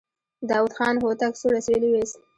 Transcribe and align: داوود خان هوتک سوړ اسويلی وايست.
داوود 0.49 0.73
خان 0.77 0.95
هوتک 1.03 1.33
سوړ 1.41 1.53
اسويلی 1.59 1.89
وايست. 1.91 2.17